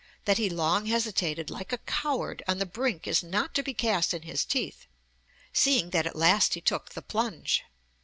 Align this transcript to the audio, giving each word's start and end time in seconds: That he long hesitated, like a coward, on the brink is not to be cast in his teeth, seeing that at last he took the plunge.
That 0.25 0.39
he 0.39 0.49
long 0.49 0.87
hesitated, 0.87 1.51
like 1.51 1.71
a 1.71 1.77
coward, 1.77 2.41
on 2.47 2.57
the 2.57 2.65
brink 2.65 3.05
is 3.05 3.21
not 3.21 3.53
to 3.53 3.61
be 3.61 3.75
cast 3.75 4.15
in 4.15 4.23
his 4.23 4.43
teeth, 4.45 4.87
seeing 5.53 5.91
that 5.91 6.07
at 6.07 6.15
last 6.15 6.55
he 6.55 6.61
took 6.61 6.93
the 6.93 7.03
plunge. 7.03 7.61